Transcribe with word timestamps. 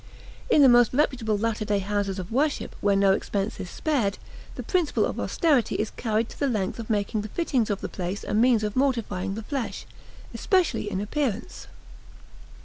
In 0.49 0.63
the 0.63 0.67
most 0.67 0.93
reputable 0.95 1.37
latter 1.37 1.63
day 1.63 1.77
houses 1.77 2.17
of 2.17 2.31
worship, 2.31 2.75
where 2.81 2.95
no 2.95 3.11
expense 3.11 3.59
is 3.59 3.69
spared, 3.69 4.17
the 4.55 4.63
principle 4.63 5.05
of 5.05 5.19
austerity 5.19 5.75
is 5.75 5.91
carried 5.91 6.27
to 6.29 6.39
the 6.39 6.47
length 6.47 6.79
of 6.79 6.89
making 6.89 7.21
the 7.21 7.27
fittings 7.29 7.69
of 7.69 7.81
the 7.81 7.87
place 7.87 8.23
a 8.23 8.33
means 8.33 8.63
of 8.63 8.75
mortifying 8.75 9.35
the 9.35 9.43
flesh, 9.43 9.85
especially 10.33 10.89
in 10.89 10.99
appearance. 10.99 11.67